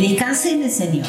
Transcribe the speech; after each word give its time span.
descansé 0.00 0.52
en 0.52 0.62
el 0.62 0.70
Señor. 0.70 1.06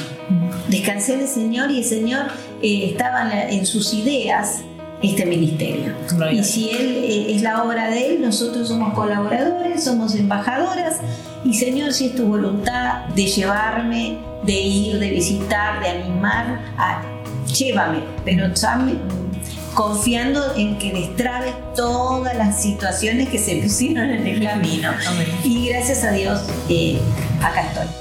Descansé 0.68 1.14
en 1.14 1.22
el 1.22 1.28
Señor 1.28 1.72
y 1.72 1.80
el 1.80 1.86
Señor 1.86 2.28
eh, 2.62 2.90
estaba 2.91 3.30
en 3.31 3.65
sus 3.65 3.94
ideas 3.94 4.62
este 5.02 5.25
ministerio. 5.25 5.94
Y 6.31 6.44
si 6.44 6.70
Él 6.70 7.04
eh, 7.04 7.35
es 7.35 7.41
la 7.41 7.63
obra 7.63 7.89
de 7.89 8.07
Él, 8.07 8.21
nosotros 8.21 8.67
somos 8.67 8.93
colaboradores, 8.93 9.83
somos 9.83 10.15
embajadoras. 10.15 10.97
Y 11.43 11.54
Señor, 11.55 11.93
si 11.93 12.07
es 12.07 12.15
tu 12.15 12.27
voluntad 12.27 13.05
de 13.16 13.25
llevarme, 13.25 14.20
de 14.43 14.54
ir, 14.54 15.00
de 15.00 15.10
visitar, 15.10 15.82
de 15.82 15.89
animar, 15.89 16.60
llévame, 17.48 18.04
pero 18.23 18.48
confiando 19.73 20.55
en 20.55 20.78
que 20.78 20.92
destrabe 20.92 21.54
todas 21.76 22.36
las 22.36 22.62
situaciones 22.62 23.30
que 23.30 23.39
se 23.39 23.55
pusieron 23.55 24.10
en 24.10 24.28
el 24.28 24.44
camino. 24.48 24.92
Y 25.44 25.70
gracias 25.70 26.04
a 26.04 26.12
Dios, 26.12 26.42
eh, 26.70 27.00
acá 27.42 27.62
estoy. 27.62 28.00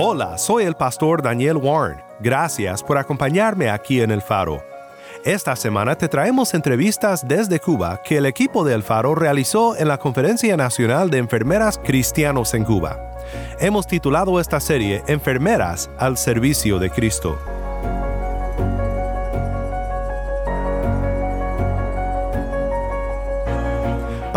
Hola, 0.00 0.38
soy 0.38 0.62
el 0.62 0.76
pastor 0.76 1.22
Daniel 1.22 1.56
Warren. 1.56 2.00
Gracias 2.20 2.84
por 2.84 2.98
acompañarme 2.98 3.68
aquí 3.68 4.00
en 4.00 4.12
El 4.12 4.22
Faro. 4.22 4.62
Esta 5.24 5.56
semana 5.56 5.96
te 5.96 6.06
traemos 6.06 6.54
entrevistas 6.54 7.26
desde 7.26 7.58
Cuba 7.58 8.00
que 8.04 8.18
el 8.18 8.26
equipo 8.26 8.62
de 8.62 8.74
El 8.74 8.84
Faro 8.84 9.16
realizó 9.16 9.76
en 9.76 9.88
la 9.88 9.98
Conferencia 9.98 10.56
Nacional 10.56 11.10
de 11.10 11.18
Enfermeras 11.18 11.80
Cristianos 11.82 12.54
en 12.54 12.62
Cuba. 12.62 13.18
Hemos 13.58 13.88
titulado 13.88 14.38
esta 14.38 14.60
serie 14.60 15.02
Enfermeras 15.08 15.90
al 15.98 16.16
Servicio 16.16 16.78
de 16.78 16.90
Cristo. 16.90 17.36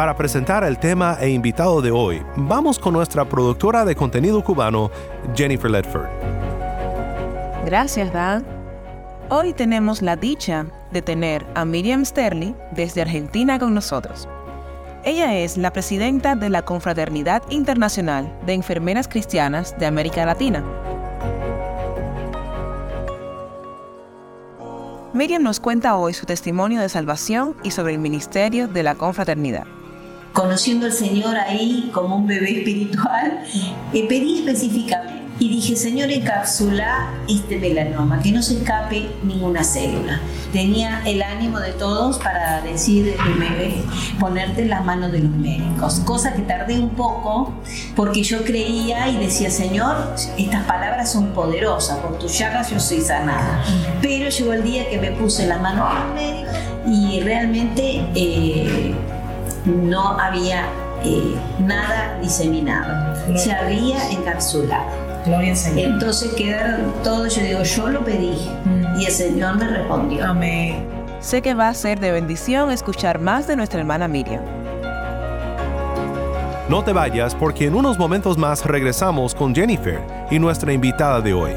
Para 0.02 0.18
presentar 0.18 0.64
el 0.64 0.80
tema 0.80 1.16
e 1.22 1.30
invitado 1.30 1.80
de 1.80 1.92
hoy, 1.92 2.24
vamos 2.36 2.80
con 2.80 2.96
nuestra 2.96 3.24
productora 3.24 3.86
de 3.86 3.96
contenido 3.96 4.44
cubano, 4.44 4.90
Jennifer 5.36 5.70
Ledford. 5.70 6.10
Gracias, 7.68 8.12
Dan. 8.12 8.44
Hoy 9.30 9.54
tenemos 9.54 10.02
la 10.02 10.16
dicha 10.16 10.66
de 10.92 11.04
tener 11.04 11.46
a 11.54 11.66
Miriam 11.66 12.04
Sterling 12.04 12.54
desde 12.72 13.04
Argentina 13.04 13.60
con 13.60 13.76
nosotros. 13.76 14.28
Ella 15.04 15.38
es 15.38 15.56
la 15.56 15.72
presidenta 15.72 16.34
de 16.34 16.50
la 16.50 16.64
Confraternidad 16.64 17.44
Internacional 17.52 18.28
de 18.48 18.54
Enfermeras 18.54 19.08
Cristianas 19.08 19.78
de 19.78 19.86
América 19.86 20.26
Latina. 20.26 20.64
Miriam 25.14 25.44
nos 25.44 25.60
cuenta 25.60 25.96
hoy 25.96 26.16
su 26.16 26.26
testimonio 26.26 26.82
de 26.82 26.90
salvación 26.90 27.56
y 27.62 27.70
sobre 27.70 27.94
el 27.94 28.00
ministerio 28.00 28.68
de 28.68 28.82
la 28.82 28.96
confraternidad 28.96 29.68
conociendo 30.34 30.86
al 30.86 30.94
Señor 30.94 31.38
ahí 31.38 31.90
como 31.94 32.18
un 32.18 32.28
bebé 32.28 32.59
espiritual, 32.59 33.44
eh, 33.94 34.06
pedí 34.08 34.40
específicamente 34.40 35.22
y 35.42 35.50
dije, 35.50 35.75
Señor, 35.75 36.12
encapsula 36.12 37.09
este 37.28 37.58
melanoma, 37.58 38.22
que 38.22 38.31
no 38.31 38.44
se 38.44 38.59
escape 38.59 39.09
ninguna 39.24 39.64
célula. 39.64 40.22
Tenía 40.53 41.02
el 41.03 41.24
ánimo 41.24 41.59
de 41.59 41.72
todos 41.72 42.19
para 42.19 42.62
decir, 42.62 43.16
ponerte 44.19 44.62
en 44.62 44.69
las 44.69 44.86
manos 44.86 45.12
de 45.12 45.18
los 45.18 45.31
médicos, 45.31 46.02
cosa 46.06 46.34
que 46.34 46.44
tardé 46.44 46.78
un 46.78 46.92
poco 46.92 47.53
porque 47.96 48.22
yo 48.22 48.44
creía 48.44 49.09
y 49.09 49.18
decía, 49.18 49.50
Señor, 49.50 50.13
estas 50.38 50.63
palabras 50.66 51.12
son 51.12 51.34
poderosas, 51.34 51.98
por 51.98 52.19
tus 52.19 52.38
llagas 52.38 52.69
yo 52.69 52.80
soy 52.80 53.02
sanada. 53.02 53.63
Pero 54.00 54.30
llegó 54.30 54.53
el 54.53 54.62
día 54.62 54.88
que 54.92 55.00
me 55.00 55.09
puse 55.09 55.42
en 55.42 55.50
las 55.50 55.59
manos 55.59 55.90
de 55.90 56.00
los 56.00 56.13
médicos 56.13 56.56
y 56.86 57.19
realmente... 57.22 58.06
Eh, 58.13 58.94
no 59.66 60.20
había 60.20 60.66
eh, 61.04 61.36
nada 61.60 62.18
diseminado, 62.22 63.16
se 63.38 63.52
había 63.52 64.10
encapsulado. 64.12 65.12
Gloria 65.26 65.52
al 65.52 65.58
Señor. 65.58 65.92
Entonces 65.92 66.34
quedaron 66.34 66.94
todos, 67.04 67.36
yo 67.36 67.44
digo, 67.44 67.64
yo 67.64 67.90
lo 67.90 68.04
pedí 68.04 68.50
mm. 68.66 69.00
y 69.00 69.06
el 69.06 69.12
Señor 69.12 69.58
me 69.58 69.68
respondió. 69.68 70.26
Amén. 70.26 70.88
Sé 71.20 71.44
que 71.44 71.54
va 71.54 71.70
a 71.70 71.74
ser 71.74 72.00
de 72.00 72.12
bendición 72.12 72.72
escuchar 72.72 73.20
más 73.20 73.46
de 73.48 73.56
nuestra 73.56 73.80
hermana 73.80 74.08
Miriam. 74.08 74.42
No 76.68 76.84
te 76.84 76.94
vayas 76.94 77.36
porque 77.36 77.68
en 77.68 77.76
unos 77.76 78.00
momentos 78.00 78.38
más 78.38 78.66
regresamos 78.66 79.36
con 79.36 79.54
Jennifer 79.54 80.02
y 80.32 80.40
nuestra 80.40 80.74
invitada 80.74 81.22
de 81.22 81.34
hoy. 81.34 81.52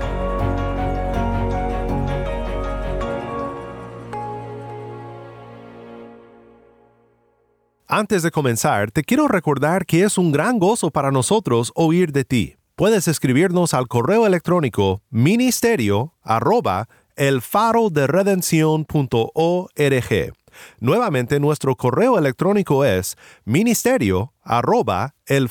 Antes 7.97 8.25
de 8.25 8.33
comenzar, 8.33 8.91
te 8.91 9.05
quiero 9.05 9.29
recordar 9.29 9.87
que 9.87 10.03
es 10.03 10.19
un 10.19 10.33
gran 10.33 10.59
gozo 10.59 10.91
para 10.91 11.13
nosotros 11.13 11.71
oír 11.77 12.11
de 12.11 12.25
ti. 12.25 12.57
Puedes 12.75 13.07
escribirnos 13.07 13.73
al 13.73 13.87
correo 13.87 14.27
electrónico 14.27 15.01
ministerio 15.11 16.13
arroba 16.21 16.89
el 17.15 17.41
Nuevamente, 20.81 21.39
nuestro 21.39 21.77
correo 21.77 22.19
electrónico 22.19 22.85
es 22.85 23.17
ministerio 23.45 24.33
arroba 24.43 25.15
el 25.27 25.49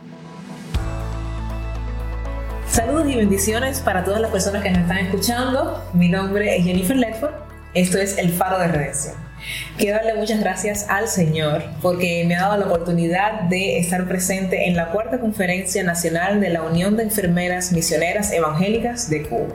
Saludos 2.68 3.08
y 3.08 3.16
bendiciones 3.16 3.80
para 3.80 4.04
todas 4.04 4.20
las 4.20 4.30
personas 4.30 4.62
que 4.62 4.70
nos 4.70 4.82
están 4.82 4.98
escuchando. 4.98 5.82
Mi 5.94 6.08
nombre 6.08 6.56
es 6.56 6.64
Jennifer 6.64 6.96
Ledford. 6.96 7.47
Esto 7.78 7.98
es 7.98 8.18
El 8.18 8.30
Faro 8.30 8.58
de 8.58 8.66
Redención. 8.66 9.14
Quiero 9.76 9.98
darle 9.98 10.14
muchas 10.14 10.40
gracias 10.40 10.86
al 10.88 11.06
Señor 11.06 11.62
porque 11.80 12.24
me 12.26 12.34
ha 12.34 12.40
dado 12.40 12.56
la 12.56 12.66
oportunidad 12.66 13.42
de 13.42 13.78
estar 13.78 14.08
presente 14.08 14.66
en 14.66 14.74
la 14.74 14.90
cuarta 14.90 15.20
conferencia 15.20 15.84
nacional 15.84 16.40
de 16.40 16.48
la 16.48 16.62
Unión 16.62 16.96
de 16.96 17.04
Enfermeras 17.04 17.70
Misioneras 17.70 18.32
Evangélicas 18.32 19.08
de 19.08 19.22
Cuba. 19.22 19.54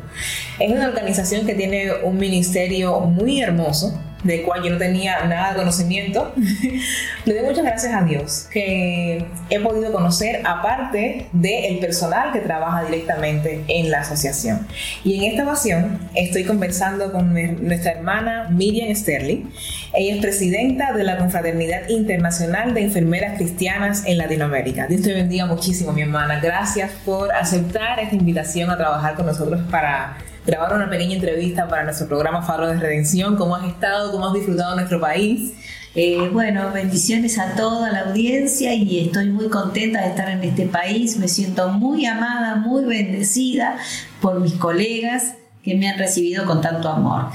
Es 0.58 0.72
una 0.72 0.88
organización 0.88 1.46
que 1.46 1.54
tiene 1.54 1.92
un 2.02 2.16
ministerio 2.16 3.02
muy 3.02 3.42
hermoso 3.42 4.00
de 4.24 4.42
cual 4.44 4.64
yo 4.64 4.72
no 4.72 4.78
tenía 4.78 5.26
nada 5.26 5.52
de 5.54 5.60
conocimiento, 5.60 6.34
le 7.26 7.34
doy 7.34 7.44
muchas 7.44 7.64
gracias 7.64 7.94
a 7.94 8.04
Dios 8.04 8.48
que 8.52 9.26
he 9.50 9.60
podido 9.60 9.92
conocer 9.92 10.42
aparte 10.46 11.28
del 11.32 11.80
personal 11.80 12.32
que 12.32 12.40
trabaja 12.40 12.84
directamente 12.86 13.64
en 13.68 13.92
la 13.92 14.00
asociación. 14.00 14.68
Y 15.04 15.18
en 15.18 15.32
esta 15.32 15.44
ocasión 15.44 16.00
estoy 16.16 16.44
conversando 16.44 17.12
con 17.12 17.34
nuestra 17.34 17.92
hermana 17.92 18.48
Miriam 18.50 18.94
Sterling. 18.96 19.52
Ella 19.94 20.16
es 20.16 20.22
presidenta 20.22 20.94
de 20.94 21.04
la 21.04 21.18
Confraternidad 21.18 21.90
Internacional 21.90 22.74
de 22.74 22.82
Enfermeras 22.82 23.38
Cristianas 23.38 24.04
en 24.06 24.18
Latinoamérica. 24.18 24.88
Dios 24.88 25.02
te 25.02 25.14
bendiga 25.14 25.46
muchísimo, 25.46 25.92
mi 25.92 26.02
hermana. 26.02 26.40
Gracias 26.40 26.92
por 27.06 27.32
aceptar 27.32 28.00
esta 28.00 28.16
invitación 28.16 28.70
a 28.70 28.78
trabajar 28.78 29.16
con 29.16 29.26
nosotros 29.26 29.62
para 29.70 30.18
grabar 30.46 30.74
una 30.74 30.90
pequeña 30.90 31.16
entrevista 31.16 31.68
para 31.68 31.84
nuestro 31.84 32.08
programa 32.08 32.42
Faro 32.42 32.68
de 32.68 32.78
Redención. 32.78 33.36
¿Cómo 33.36 33.56
has 33.56 33.66
estado? 33.66 34.12
¿Cómo 34.12 34.28
has 34.28 34.34
disfrutado 34.34 34.76
nuestro 34.76 35.00
país? 35.00 35.54
Eh, 35.96 36.30
bueno, 36.34 36.72
bendiciones 36.74 37.38
a 37.38 37.56
toda 37.56 37.92
la 37.92 38.02
audiencia 38.02 38.74
y 38.74 39.06
estoy 39.06 39.30
muy 39.30 39.50
contenta 39.50 40.02
de 40.02 40.10
estar 40.10 40.30
en 40.30 40.44
este 40.44 40.66
país. 40.66 41.18
Me 41.18 41.28
siento 41.28 41.70
muy 41.70 42.06
amada, 42.06 42.56
muy 42.56 42.84
bendecida 42.86 43.78
por 44.20 44.40
mis 44.40 44.54
colegas 44.54 45.36
que 45.64 45.76
me 45.76 45.88
han 45.88 45.98
recibido 45.98 46.46
con 46.46 46.60
tanto 46.60 46.90
amor. 46.90 47.28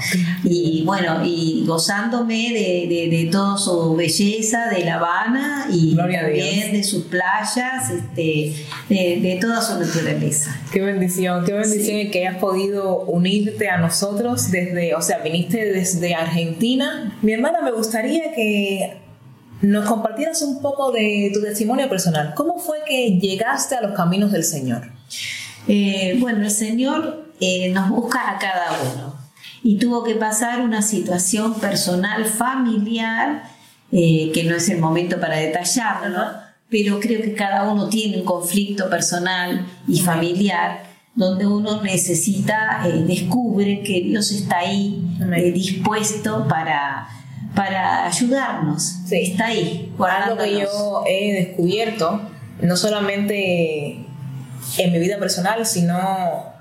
Y 0.43 0.83
bueno, 0.85 1.25
y 1.25 1.63
gozándome 1.65 2.53
de, 2.53 2.87
de, 2.87 3.17
de 3.17 3.29
toda 3.31 3.57
su 3.57 3.95
belleza, 3.95 4.67
de 4.69 4.85
La 4.85 4.95
Habana 4.95 5.65
y 5.71 5.95
Gloria 5.95 6.21
también 6.21 6.71
de 6.71 6.83
sus 6.83 7.05
playas, 7.05 7.89
este, 7.89 8.53
de, 8.87 9.19
de 9.19 9.37
toda 9.41 9.59
su 9.61 9.79
naturaleza. 9.79 10.55
Qué 10.71 10.79
bendición, 10.81 11.43
qué 11.43 11.53
bendición 11.53 12.01
Sí. 12.05 12.11
que 12.11 12.27
hayas 12.27 12.39
podido 12.39 12.99
unirte 13.05 13.67
a 13.67 13.77
nosotros 13.77 14.51
desde, 14.51 14.93
o 14.93 15.01
sea, 15.01 15.19
viniste 15.19 15.65
desde 15.73 16.13
Argentina. 16.13 17.17
Mi 17.23 17.33
hermana, 17.33 17.61
me 17.63 17.71
gustaría 17.71 18.31
que 18.35 18.97
nos 19.61 19.85
compartieras 19.89 20.41
un 20.43 20.61
poco 20.61 20.91
de 20.91 21.31
tu 21.33 21.41
testimonio 21.41 21.89
personal. 21.89 22.33
¿Cómo 22.35 22.59
fue 22.59 22.77
que 22.87 23.17
llegaste 23.19 23.73
a 23.75 23.81
los 23.81 23.93
caminos 23.93 24.31
del 24.31 24.43
Señor? 24.43 24.83
Eh, 25.67 26.15
bueno, 26.19 26.43
el 26.43 26.51
Señor 26.51 27.28
eh, 27.39 27.69
nos 27.71 27.89
busca 27.89 28.31
a 28.31 28.39
cada 28.39 28.71
uno 28.93 29.15
y 29.63 29.77
tuvo 29.77 30.03
que 30.03 30.15
pasar 30.15 30.61
una 30.61 30.81
situación 30.81 31.55
personal, 31.55 32.25
familiar, 32.25 33.43
eh, 33.91 34.31
que 34.33 34.43
no 34.43 34.55
es 34.55 34.69
el 34.69 34.79
momento 34.79 35.19
para 35.19 35.37
detallarlo, 35.37 36.21
pero 36.69 36.99
creo 36.99 37.21
que 37.21 37.33
cada 37.33 37.69
uno 37.69 37.89
tiene 37.89 38.17
un 38.17 38.25
conflicto 38.25 38.89
personal 38.89 39.65
y 39.87 39.99
familiar 39.99 40.83
donde 41.15 41.45
uno 41.45 41.81
necesita, 41.81 42.83
eh, 42.85 43.03
descubre 43.05 43.81
que 43.81 44.01
Dios 44.01 44.31
está 44.31 44.59
ahí 44.59 45.03
eh, 45.35 45.51
dispuesto 45.51 46.47
para, 46.47 47.09
para 47.55 48.05
ayudarnos. 48.05 48.99
Sí. 49.05 49.31
Está 49.31 49.47
ahí, 49.47 49.91
Algo 49.99 50.37
que 50.37 50.59
yo 50.59 51.03
he 51.07 51.33
descubierto, 51.33 52.21
no 52.61 52.77
solamente 52.77 54.05
en 54.77 54.91
mi 54.91 54.99
vida 54.99 55.17
personal, 55.17 55.65
sino 55.65 56.58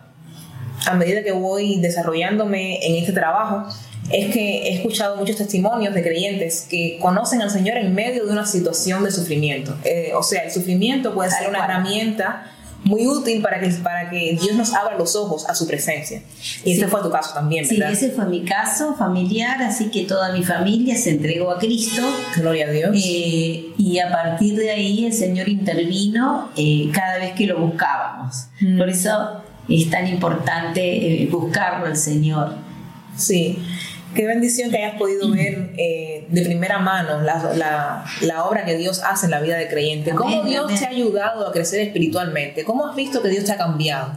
a 0.88 0.94
medida 0.94 1.22
que 1.22 1.32
voy 1.32 1.80
desarrollándome 1.80 2.84
en 2.86 2.96
este 2.96 3.12
trabajo, 3.12 3.64
es 4.10 4.32
que 4.32 4.68
he 4.68 4.74
escuchado 4.76 5.16
muchos 5.16 5.36
testimonios 5.36 5.94
de 5.94 6.02
creyentes 6.02 6.66
que 6.70 6.98
conocen 7.00 7.42
al 7.42 7.50
Señor 7.50 7.76
en 7.76 7.94
medio 7.94 8.24
de 8.24 8.32
una 8.32 8.46
situación 8.46 9.04
de 9.04 9.10
sufrimiento. 9.10 9.76
Eh, 9.84 10.12
o 10.14 10.22
sea, 10.22 10.44
el 10.44 10.50
sufrimiento 10.50 11.12
puede 11.14 11.30
ser 11.30 11.48
una 11.48 11.64
herramienta 11.64 12.50
muy 12.84 13.06
útil 13.06 13.42
para 13.42 13.60
que, 13.60 13.68
para 13.82 14.08
que 14.08 14.38
Dios 14.40 14.54
nos 14.56 14.72
abra 14.72 14.96
los 14.96 15.14
ojos 15.16 15.44
a 15.50 15.54
su 15.54 15.66
presencia. 15.66 16.22
Y 16.64 16.72
ese 16.72 16.84
Sí. 16.84 16.90
fue 16.90 17.02
tu 17.02 17.10
caso 17.10 17.34
también, 17.34 17.66
Sí, 17.66 17.76
¿verdad? 17.76 17.92
ese 17.92 18.10
fue 18.10 18.24
mi 18.26 18.44
caso 18.44 18.94
familiar, 18.94 19.60
así 19.62 19.90
que 19.90 20.04
toda 20.04 20.32
mi 20.32 20.42
familia 20.44 20.96
se 20.96 21.10
entregó 21.10 21.50
a 21.50 21.58
Cristo. 21.58 22.02
Gloria 22.36 22.68
a 22.68 22.70
Dios. 22.70 22.90
Eh, 22.94 23.66
y 23.76 23.98
a 23.98 24.10
partir 24.10 24.54
de 24.56 24.70
ahí 24.70 25.04
el 25.06 25.12
Señor 25.12 25.48
intervino 25.50 26.48
eh, 26.56 26.88
cada 26.94 27.18
vez 27.18 27.32
que 27.32 27.46
lo 27.46 27.58
buscábamos. 27.58 28.46
Mm. 28.60 28.78
Por 28.78 28.88
eso 28.88 29.42
es 29.68 29.90
tan 29.90 30.06
importante 30.06 31.22
eh, 31.22 31.28
buscarlo 31.30 31.86
al 31.86 31.96
Señor. 31.96 32.54
Sí, 33.16 33.58
qué 34.14 34.26
bendición 34.26 34.70
que 34.70 34.78
hayas 34.78 34.96
podido 34.98 35.30
ver 35.30 35.72
eh, 35.76 36.26
de 36.30 36.42
primera 36.44 36.78
mano 36.78 37.20
la, 37.20 37.52
la- 37.54 38.04
la 38.22 38.44
obra 38.44 38.64
que 38.64 38.76
Dios 38.76 39.02
hace 39.04 39.26
en 39.26 39.32
la 39.32 39.40
vida 39.40 39.56
de 39.56 39.68
creyente. 39.68 40.12
¿Cómo 40.12 40.42
Dios 40.44 40.64
amén. 40.66 40.78
te 40.78 40.86
ha 40.86 40.88
ayudado 40.90 41.46
a 41.46 41.52
crecer 41.52 41.80
espiritualmente? 41.80 42.64
¿Cómo 42.64 42.86
has 42.86 42.94
visto 42.96 43.20
que 43.22 43.28
Dios 43.28 43.44
te 43.44 43.52
ha 43.52 43.56
cambiado? 43.56 44.12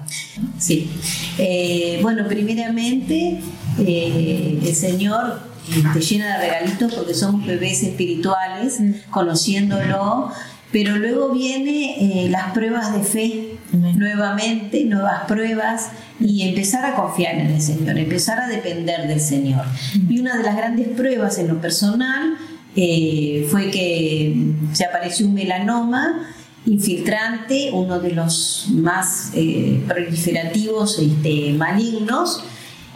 Sí. 0.59 0.89
Eh, 1.37 1.99
bueno, 2.01 2.27
primeramente 2.27 3.39
el 3.79 4.75
Señor 4.75 5.39
te 5.93 5.99
llena 6.01 6.37
de 6.37 6.45
regalitos 6.49 6.93
porque 6.93 7.13
somos 7.13 7.45
bebés 7.45 7.81
espirituales, 7.83 8.79
conociéndolo, 9.09 10.31
pero 10.71 10.95
luego 10.97 11.29
viene 11.29 12.25
eh, 12.25 12.29
las 12.29 12.51
pruebas 12.51 12.93
de 12.93 13.03
fe 13.03 13.55
Nuevamente, 13.71 14.83
nuevas 14.83 15.23
pruebas 15.27 15.91
y 16.19 16.47
empezar 16.47 16.85
a 16.85 16.95
confiar 16.95 17.35
en 17.35 17.47
el 17.47 17.61
Señor, 17.61 17.97
empezar 17.97 18.39
a 18.39 18.47
depender 18.47 19.07
del 19.07 19.21
Señor. 19.21 19.65
Y 20.09 20.19
una 20.19 20.37
de 20.37 20.43
las 20.43 20.57
grandes 20.57 20.89
pruebas 20.89 21.37
en 21.37 21.47
lo 21.47 21.61
personal 21.61 22.37
eh, 22.75 23.47
fue 23.49 23.71
que 23.71 24.35
se 24.73 24.85
apareció 24.85 25.25
un 25.25 25.33
melanoma 25.33 26.27
infiltrante, 26.65 27.71
uno 27.73 27.99
de 27.99 28.11
los 28.11 28.67
más 28.71 29.31
eh, 29.35 29.81
proliferativos 29.87 30.99
este, 30.99 31.53
malignos. 31.53 32.43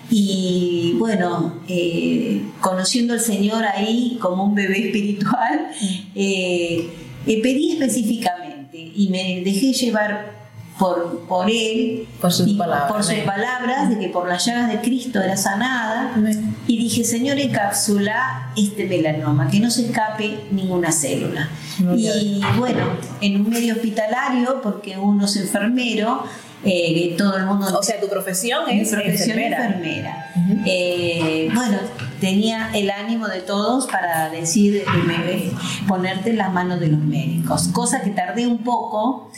Y 0.09 0.95
bueno, 0.99 1.61
eh, 1.67 2.41
conociendo 2.61 3.13
al 3.13 3.21
Señor 3.21 3.63
ahí 3.65 4.17
como 4.21 4.43
un 4.43 4.55
bebé 4.55 4.87
espiritual, 4.87 5.67
pedí 6.13 7.71
específicamente 7.71 8.91
y 8.95 9.09
me 9.09 9.41
dejé 9.43 9.73
llevar 9.73 10.34
por, 10.79 11.19
por 11.27 11.49
Él, 11.49 12.07
Por 12.19 12.33
sus 12.33 12.47
y 12.47 12.55
palabras, 12.55 12.91
por 12.91 13.01
sus 13.03 13.13
amén. 13.13 13.25
palabras 13.25 13.89
de 13.89 13.97
que 13.99 14.09
por 14.09 14.27
las 14.27 14.45
llagas 14.45 14.69
de 14.71 14.81
Cristo 14.81 15.21
era 15.21 15.37
sanada. 15.37 16.11
Amén. 16.15 16.55
Y 16.67 16.77
dije, 16.77 17.03
Señor, 17.03 17.39
encapsula 17.39 18.51
este 18.57 18.85
melanoma, 18.85 19.49
que 19.49 19.59
no 19.59 19.69
se 19.71 19.85
escape 19.85 20.41
ninguna 20.51 20.91
célula. 20.91 21.49
Y 21.97 22.41
bueno, 22.57 22.83
en 23.21 23.41
un 23.41 23.49
medio 23.49 23.75
hospitalario, 23.75 24.61
porque 24.61 24.97
uno 24.97 25.25
es 25.25 25.35
enfermero, 25.37 26.23
eh, 26.63 27.13
todo 27.17 27.37
el 27.37 27.45
mundo... 27.45 27.67
O 27.77 27.83
sea, 27.83 27.99
tu 28.01 28.07
profesión 28.09 28.65
mi 28.67 28.79
es 28.81 28.89
profesión 28.89 29.37
enfermera. 29.39 30.31
Eh, 30.65 31.49
bueno, 31.53 31.77
tenía 32.19 32.69
el 32.73 32.89
ánimo 32.89 33.27
de 33.27 33.41
todos 33.41 33.85
para 33.87 34.29
decir, 34.29 34.77
eh, 34.77 34.85
me- 35.05 35.51
ponerte 35.87 36.31
en 36.31 36.37
las 36.37 36.51
manos 36.51 36.79
de 36.79 36.87
los 36.87 36.99
médicos, 36.99 37.67
cosa 37.69 38.01
que 38.01 38.09
tardé 38.09 38.47
un 38.47 38.59
poco, 38.63 39.29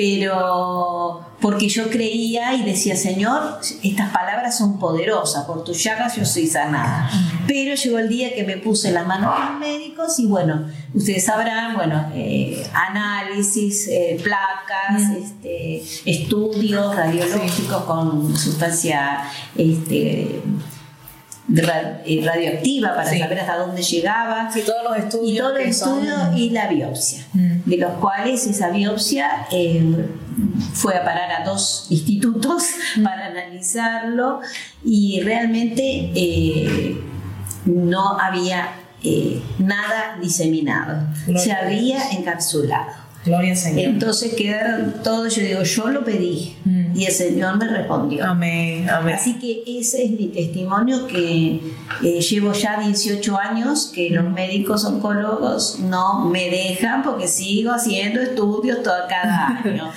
pero 0.00 1.20
porque 1.42 1.68
yo 1.68 1.90
creía 1.90 2.54
y 2.54 2.62
decía, 2.62 2.96
Señor, 2.96 3.58
estas 3.82 4.08
palabras 4.08 4.56
son 4.56 4.78
poderosas, 4.78 5.44
por 5.44 5.62
tus 5.62 5.84
llagas 5.84 6.16
yo 6.16 6.24
soy 6.24 6.46
sanada. 6.46 7.10
Pero 7.46 7.74
llegó 7.74 7.98
el 7.98 8.08
día 8.08 8.34
que 8.34 8.44
me 8.44 8.56
puse 8.56 8.88
en 8.88 8.94
las 8.94 9.06
manos 9.06 9.34
de 9.38 9.44
los 9.44 9.60
médicos 9.60 10.18
y 10.18 10.24
bueno, 10.24 10.64
ustedes 10.94 11.26
sabrán, 11.26 11.74
bueno, 11.74 12.10
eh, 12.14 12.66
análisis, 12.72 13.88
eh, 13.88 14.18
placas, 14.22 15.02
este, 15.22 15.82
estudios 16.06 16.96
radiológicos 16.96 17.82
con 17.84 18.34
sustancia 18.38 19.24
este, 19.54 20.40
radioactiva 21.52 22.94
para 22.94 23.08
Sí. 23.10 23.18
saber 23.18 23.40
hasta 23.40 23.56
dónde 23.56 23.82
llegaba. 23.82 24.50
Sí, 24.52 24.62
todos 24.64 24.82
los 24.84 24.96
estudios. 24.96 25.32
Y 25.32 25.38
todo 25.38 25.56
el 25.56 25.74
son- 25.74 25.98
estudio 26.06 26.36
y 26.36 26.50
la 26.50 26.66
biopsia, 26.68 27.24
Mm. 27.32 27.50
de 27.66 27.76
los 27.76 27.92
cuales 27.94 28.46
esa 28.46 28.70
biopsia 28.70 29.46
eh, 29.50 29.82
fue 30.74 30.96
a 30.96 31.04
parar 31.04 31.30
a 31.32 31.44
dos 31.44 31.86
institutos 31.90 32.64
Mm. 32.96 33.02
para 33.02 33.26
analizarlo 33.26 34.40
y 34.84 35.20
realmente 35.22 36.10
eh, 36.14 37.00
no 37.66 38.18
había 38.18 38.68
eh, 39.02 39.40
nada 39.58 40.18
diseminado, 40.20 41.06
Gloria 41.24 41.42
se 41.42 41.52
había 41.52 42.10
encapsulado. 42.10 42.92
Gloria 43.24 43.56
Señor. 43.56 43.84
Entonces 43.84 44.34
quedaron 44.34 44.94
todos, 45.02 45.34
yo 45.36 45.42
digo, 45.42 45.62
yo 45.62 45.88
lo 45.88 46.04
pedí 46.04 46.56
Mm. 46.66 46.79
Y 46.94 47.04
el 47.04 47.12
Señor 47.12 47.56
me 47.56 47.66
respondió. 47.68 48.24
Amén, 48.26 48.88
amén. 48.90 49.14
Así 49.14 49.38
que 49.38 49.62
ese 49.78 50.04
es 50.04 50.10
mi 50.10 50.26
testimonio 50.28 51.06
que 51.06 51.60
eh, 52.04 52.20
llevo 52.20 52.52
ya 52.52 52.78
18 52.80 53.36
años 53.38 53.90
que 53.94 54.10
los 54.10 54.24
médicos 54.30 54.84
oncólogos 54.84 55.78
no 55.80 56.24
me 56.26 56.48
dejan 56.50 57.02
porque 57.02 57.26
sigo 57.28 57.72
haciendo 57.72 58.20
estudios 58.20 58.82
todo, 58.82 58.94
cada 59.08 59.60
año. 59.64 59.90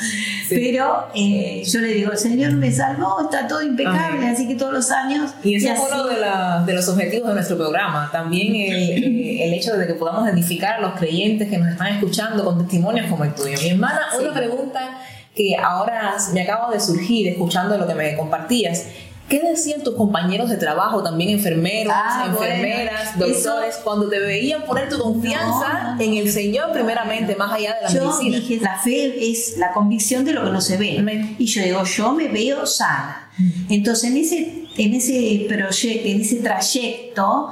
Sí. 0.48 0.56
Pero 0.56 1.08
eh, 1.16 1.64
yo 1.66 1.80
le 1.80 1.88
digo, 1.94 2.12
el 2.12 2.18
Señor 2.18 2.52
me 2.54 2.72
salvó, 2.72 3.22
está 3.22 3.48
todo 3.48 3.62
impecable, 3.62 4.18
Amén. 4.18 4.30
así 4.30 4.48
que 4.48 4.56
todos 4.56 4.74
los 4.74 4.92
años... 4.92 5.32
Y 5.44 5.60
fue 5.60 5.72
así- 5.72 5.82
uno 5.92 6.08
de, 6.08 6.20
la- 6.20 6.64
de 6.66 6.74
los 6.74 6.88
objetivos 6.90 7.30
de 7.30 7.34
nuestro 7.36 7.58
programa. 7.58 8.10
También 8.12 8.54
el, 8.56 9.04
eh, 9.04 9.46
el 9.48 9.54
hecho 9.54 9.74
de 9.78 9.88
que 9.88 9.94
podamos 9.94 10.28
edificar 10.30 10.76
a 10.76 10.82
los 10.82 10.94
creyentes 11.00 11.50
que 11.50 11.58
nos 11.58 11.70
están 11.70 11.88
escuchando 11.96 12.44
con 12.44 12.60
testimonios 12.60 13.08
como 13.08 13.24
el 13.24 13.34
tuyo. 13.34 13.58
Mi 13.62 13.70
hermana, 13.70 14.02
Sí. 14.18 14.24
una 14.26 14.34
pregunta 14.34 14.98
que 15.36 15.56
ahora 15.56 16.16
me 16.34 16.42
acaba 16.44 16.72
de 16.72 16.80
surgir 16.80 17.28
escuchando 17.28 17.78
lo 17.78 17.88
que 17.88 17.96
me 17.96 18.16
compartías. 18.18 18.86
¿Qué 19.30 19.40
decían 19.42 19.82
tus 19.84 19.96
compañeros 19.96 20.50
de 20.50 20.58
trabajo, 20.58 21.02
también 21.02 21.30
enfermeros, 21.30 21.94
Ah, 21.96 22.26
enfermeras, 22.28 23.18
bueno, 23.18 23.34
doctores, 23.34 23.78
cuando 23.78 24.10
te 24.10 24.20
veían 24.20 24.64
poner 24.64 24.90
tu 24.90 25.00
confianza 25.00 25.96
No, 25.98 26.02
en 26.04 26.16
el 26.16 26.30
Señor 26.32 26.72
primeramente, 26.74 27.36
más 27.38 27.54
allá 27.54 27.74
de 27.76 27.82
la 27.84 27.90
yo 27.94 28.06
medicina? 28.06 28.38
dije, 28.38 28.60
la 28.62 28.78
fe 28.80 29.32
es 29.32 29.58
la 29.58 29.72
convicción 29.72 30.26
de 30.26 30.34
lo 30.34 30.44
que 30.44 30.50
no 30.52 30.60
se 30.62 30.76
ve. 30.78 30.98
Amén. 31.00 31.36
Y 31.40 31.46
yo 31.46 31.64
digo, 31.64 31.84
yo 31.86 32.12
me 32.12 32.28
veo 32.28 32.66
sana. 32.68 33.32
Entonces, 33.70 34.12
en 34.12 34.18
ese, 34.18 34.66
en 34.78 34.94
ese 34.94 35.46
proyecto, 35.48 36.08
en 36.10 36.22
ese 36.22 36.36
trayecto, 36.36 37.48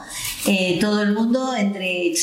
eh, 0.48 0.78
todo 0.80 1.02
el 1.02 1.14
mundo 1.14 1.56
entre 1.56 2.14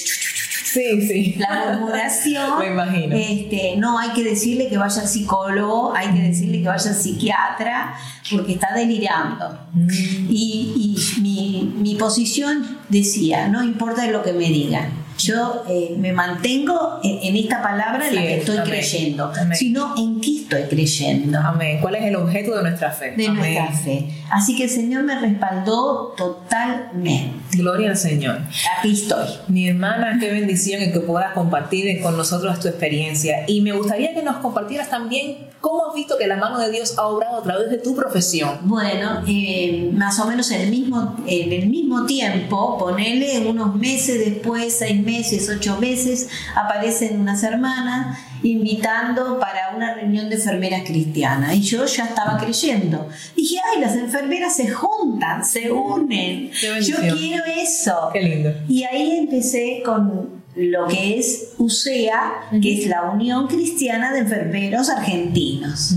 Sí, 0.73 1.01
sí. 1.09 1.35
la 1.39 1.71
murmuración, 1.79 2.59
Me 2.59 2.67
imagino. 2.69 3.17
este, 3.17 3.77
no 3.77 3.99
hay 3.99 4.11
que 4.11 4.23
decirle 4.25 4.69
que 4.69 4.77
vaya 4.79 5.01
al 5.03 5.09
psicólogo, 5.09 5.95
hay 5.95 6.09
que 6.09 6.21
decirle 6.23 6.61
que 6.63 6.69
vaya 6.69 6.91
al 6.91 6.97
psiquiatra, 6.97 7.95
porque 8.31 8.53
está 8.53 8.75
delirando. 8.75 9.59
Mm. 9.73 9.89
Y, 10.29 10.97
y 11.17 11.21
mi, 11.23 11.73
mi 11.79 11.95
posición 11.95 12.79
decía, 12.89 13.49
no 13.49 13.63
importa 13.65 14.07
lo 14.09 14.23
que 14.23 14.33
me 14.33 14.49
digan, 14.49 14.91
Yo 15.19 15.65
eh, 15.69 15.97
me 15.99 16.13
mantengo 16.13 17.01
en, 17.03 17.19
en 17.29 17.37
esta 17.45 17.61
palabra 17.63 18.07
en 18.09 18.15
la 18.15 18.21
que 18.23 18.37
estoy 18.39 18.59
amén. 18.59 18.71
creyendo, 18.71 19.33
Amén. 19.41 19.57
sino 19.59 19.95
en 19.97 20.21
qué 20.21 20.43
estoy 20.43 20.63
creyendo. 20.71 21.39
Amén. 21.41 21.79
¿Cuál 21.81 21.97
es 21.97 22.05
el 22.05 22.15
objeto 22.17 22.55
de 22.57 22.63
nuestra 22.63 22.91
fe? 22.93 23.13
De 23.17 23.27
Amén. 23.27 23.55
nuestra 23.55 23.73
fe. 23.77 24.09
Así 24.31 24.55
que 24.57 24.65
el 24.65 24.71
Señor 24.71 25.03
me 25.03 25.19
respaldó 25.19 26.15
totalmente. 26.17 27.48
Gloria 27.53 27.91
al 27.91 27.97
Señor. 27.97 28.39
Aquí 28.79 28.93
estoy. 28.93 29.27
Mi 29.49 29.69
hermana, 29.69 30.19
qué 30.21 30.31
bendición 30.31 30.93
que 30.93 31.01
puedas 31.01 31.33
compartir 31.33 32.01
con 32.03 32.17
nosotros 32.17 32.61
tu 32.61 32.69
experiencia. 32.69 33.45
Y 33.47 33.61
me 33.61 33.73
gustaría 33.73 34.15
que 34.15 34.23
nos 34.23 34.37
compartieras 34.37 34.91
también 34.91 35.49
cómo 35.61 35.89
has 35.89 35.95
visto 35.95 36.17
que 36.19 36.27
la 36.27 36.37
mano 36.37 36.59
de 36.59 36.71
Dios 36.71 36.99
ha 36.99 37.07
obrado 37.07 37.39
a 37.39 37.43
través 37.43 37.71
de 37.71 37.79
tu 37.79 37.95
profesión. 37.95 38.59
Bueno, 38.63 39.23
eh, 39.27 39.91
más 39.93 40.19
o 40.21 40.27
menos 40.27 40.51
en 40.51 40.61
el 40.63 40.71
mismo, 40.71 41.17
en 41.27 41.53
el 41.53 41.69
mismo 41.69 42.07
tiempo, 42.07 42.79
ponele 42.79 43.47
unos 43.47 43.75
meses 43.75 44.19
después, 44.19 44.79
seis 44.79 45.03
meses, 45.03 45.51
ocho 45.55 45.79
meses, 45.79 46.29
aparecen 46.55 47.21
unas 47.21 47.43
hermanas 47.43 48.19
invitando 48.43 49.39
para 49.39 49.71
una 49.75 49.95
reunión 49.95 50.29
de 50.29 50.37
enfermeras 50.37 50.83
cristianas. 50.85 51.55
Y 51.55 51.63
yo 51.63 51.85
ya 51.87 52.05
estaba 52.05 52.39
creyendo. 52.39 53.09
Dije, 53.37 53.57
ay, 53.73 53.81
las 53.81 53.97
enfermeras 53.97 54.57
se 54.57 54.69
juntan, 54.71 55.45
se 55.45 55.71
unen. 55.71 56.51
Yo 56.53 56.97
quiero 56.97 57.45
eso. 57.49 58.11
Qué 58.13 58.21
lindo. 58.23 58.53
Y 58.69 58.85
ahí 58.85 59.17
empecé 59.19 59.83
con 59.85 60.39
lo 60.57 60.87
que 60.89 61.19
es 61.19 61.55
UCEA, 61.59 62.49
que 62.61 62.79
es 62.83 62.87
la 62.89 63.11
Unión 63.11 63.47
Cristiana 63.47 64.13
de 64.13 64.21
Enfermeros 64.21 64.89
Argentinos. 64.89 65.95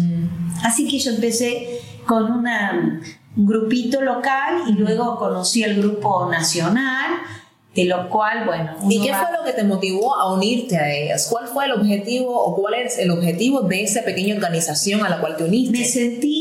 Así 0.64 0.88
que 0.88 1.00
yo 1.00 1.12
empecé 1.12 1.80
con 2.06 2.32
una- 2.32 3.02
un 3.38 3.46
grupito 3.46 4.02
local 4.02 4.64
y 4.70 4.74
luego 4.74 5.18
conocí 5.18 5.64
el 5.64 5.78
grupo 5.82 6.30
nacional, 6.30 7.12
de 7.74 7.86
lo 7.86 8.10
cual, 8.10 8.44
bueno, 8.46 8.76
¿Y 8.90 9.02
qué 9.02 9.12
va- 9.12 9.20
fue 9.26 9.38
lo 9.38 9.46
que 9.46 9.54
te 9.54 9.64
motivó 9.64 10.14
a 10.16 10.34
unirte 10.34 10.76
a 10.78 10.94
ellas? 10.94 11.28
¿Cuál 11.32 11.48
fue 11.48 11.66
el 11.66 11.72
objetivo 11.72 12.38
o 12.38 12.54
cuál 12.56 12.74
es 12.74 12.98
el 13.00 13.10
objetivo 13.12 13.62
de 13.62 13.84
esa 13.84 14.04
pequeña 14.04 14.36
organización 14.36 15.04
a 15.06 15.10
la 15.10 15.22
cual 15.22 15.38
te 15.38 15.46
uniste? 15.46 15.78
me 15.78 15.86
sentí 15.86 16.41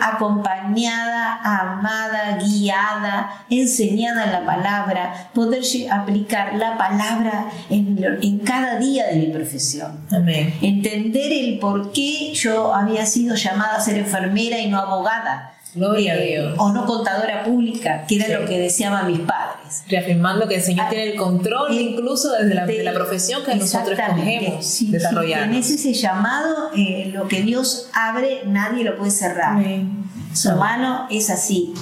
acompañada, 0.00 1.38
amada, 1.42 2.38
guiada, 2.42 3.44
enseñada 3.50 4.24
en 4.24 4.32
la 4.32 4.44
palabra, 4.46 5.30
poder 5.34 5.62
aplicar 5.90 6.54
la 6.54 6.76
palabra 6.78 7.46
en, 7.70 7.98
en 8.22 8.38
cada 8.40 8.78
día 8.78 9.06
de 9.06 9.16
mi 9.16 9.26
profesión. 9.26 10.00
Amén. 10.10 10.54
entender 10.60 11.32
el 11.32 11.58
por 11.58 11.92
qué 11.92 12.32
yo 12.34 12.74
había 12.74 13.04
sido 13.06 13.34
llamada 13.34 13.76
a 13.76 13.80
ser 13.80 13.98
enfermera 13.98 14.58
y 14.58 14.68
no 14.68 14.78
abogada. 14.78 15.52
Gloria 15.74 16.12
a 16.12 16.16
Eh, 16.16 16.26
Dios. 16.32 16.54
O 16.58 16.70
no 16.72 16.84
contadora 16.84 17.44
pública, 17.44 18.04
que 18.06 18.16
era 18.16 18.26
Sí. 18.26 18.32
lo 18.32 18.44
que 18.46 18.58
deseaban 18.58 19.06
mis 19.06 19.20
padres. 19.20 19.51
Reafirmando 19.88 20.48
que 20.48 20.56
el 20.56 20.62
Señor 20.62 20.86
Ah, 20.86 20.90
tiene 20.90 21.10
el 21.12 21.16
control 21.16 21.72
eh, 21.76 21.80
incluso 21.82 22.32
desde 22.32 22.54
la, 22.54 22.66
de 22.66 22.78
de- 22.78 22.84
la 22.84 22.92
profesión 22.94 23.42
que 23.44 23.54
nosotros 23.54 23.98
escogemos 23.98 24.64
Sí, 24.66 24.86
sí, 24.86 24.90
desarrollar. 24.92 25.42
tenés 25.48 25.70
ese 25.70 25.92
llamado, 25.94 26.70
eh, 26.76 27.10
lo 27.14 27.28
que 27.28 27.42
Dios 27.42 27.88
abre, 27.94 28.42
nadie 28.46 28.84
lo 28.84 28.96
puede 28.96 29.10
cerrar. 29.10 29.56
Amén. 29.56 30.04
Su 30.34 30.52
mano 30.52 31.06
es 31.10 31.28
así, 31.30 31.74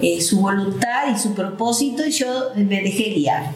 eh, 0.00 0.20
su 0.22 0.40
voluntad 0.40 1.14
y 1.14 1.18
su 1.18 1.34
propósito, 1.34 2.04
y 2.06 2.10
yo 2.10 2.50
me 2.56 2.82
dejé 2.82 3.14
guiar. 3.14 3.50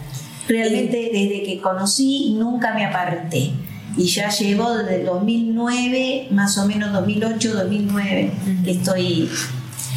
Realmente 0.48 1.10
desde 1.12 1.42
que 1.44 1.60
conocí 1.62 2.34
nunca 2.38 2.74
me 2.74 2.84
aparté. 2.84 3.52
Y 3.96 4.04
ya 4.06 4.28
llevo 4.30 4.72
desde 4.74 5.00
el 5.00 5.06
2009, 5.06 6.28
más 6.30 6.56
o 6.58 6.66
menos 6.66 6.92
2008, 6.92 7.54
2009, 7.54 8.32
que 8.64 8.70
estoy 8.72 9.28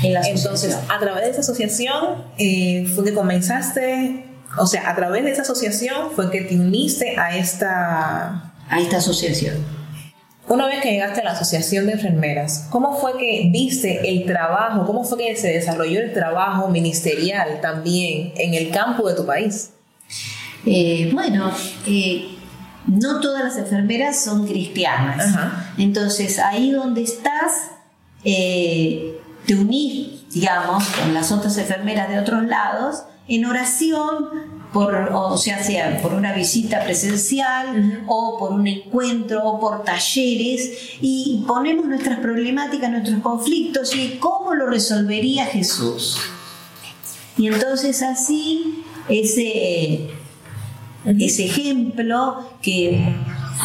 en 0.05 0.25
Entonces, 0.25 0.77
a 0.89 0.99
través 0.99 1.23
de 1.23 1.31
esa 1.31 1.41
asociación 1.41 2.23
eh, 2.37 2.87
fue 2.93 3.05
que 3.05 3.13
comenzaste, 3.13 4.25
o 4.57 4.67
sea, 4.67 4.89
a 4.89 4.95
través 4.95 5.23
de 5.23 5.31
esa 5.31 5.41
asociación 5.43 6.11
fue 6.15 6.31
que 6.31 6.41
te 6.41 6.55
uniste 6.55 7.17
a 7.17 7.37
esta... 7.37 8.53
a 8.69 8.79
esta 8.79 8.97
asociación. 8.97 9.65
Una 10.47 10.67
vez 10.67 10.81
que 10.81 10.91
llegaste 10.91 11.21
a 11.21 11.23
la 11.23 11.31
asociación 11.31 11.87
de 11.87 11.93
enfermeras, 11.93 12.67
¿cómo 12.69 12.95
fue 12.99 13.17
que 13.17 13.49
viste 13.51 14.11
el 14.11 14.25
trabajo, 14.25 14.85
cómo 14.85 15.03
fue 15.03 15.17
que 15.17 15.35
se 15.35 15.47
desarrolló 15.47 15.99
el 15.99 16.13
trabajo 16.13 16.67
ministerial 16.67 17.61
también 17.61 18.31
en 18.37 18.53
el 18.53 18.69
campo 18.69 19.07
de 19.09 19.15
tu 19.15 19.25
país? 19.25 19.71
Eh, 20.67 21.09
bueno, 21.13 21.51
eh, 21.87 22.35
no 22.85 23.19
todas 23.21 23.43
las 23.43 23.57
enfermeras 23.57 24.23
son 24.23 24.47
cristianas. 24.47 25.35
Ajá. 25.35 25.73
Entonces, 25.79 26.37
ahí 26.37 26.71
donde 26.71 27.01
estás, 27.01 27.71
eh, 28.23 29.19
te 29.45 29.55
unís, 29.55 30.29
digamos, 30.31 30.83
con 30.87 31.13
las 31.13 31.31
otras 31.31 31.57
enfermeras 31.57 32.09
de 32.09 32.19
otros 32.19 32.43
lados, 32.45 33.03
en 33.27 33.45
oración, 33.45 34.29
por, 34.71 35.09
o 35.13 35.37
sea, 35.37 35.63
sea 35.63 36.01
por 36.01 36.13
una 36.13 36.33
visita 36.33 36.83
presencial 36.83 38.03
o 38.07 38.37
por 38.37 38.51
un 38.51 38.67
encuentro 38.67 39.43
o 39.43 39.59
por 39.59 39.83
talleres 39.83 40.97
y 40.99 41.43
ponemos 41.47 41.85
nuestras 41.85 42.19
problemáticas, 42.19 42.91
nuestros 42.91 43.21
conflictos 43.21 43.95
y 43.95 44.17
cómo 44.19 44.53
lo 44.53 44.67
resolvería 44.67 45.45
Jesús. 45.45 46.19
Y 47.37 47.47
entonces 47.47 48.01
así 48.01 48.83
ese, 49.07 50.09
ese 51.05 51.45
ejemplo 51.45 52.49
que 52.61 53.15